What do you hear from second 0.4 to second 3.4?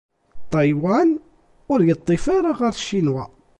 Ṭaywan ur yeṭṭif ara ɣer Ccinwa.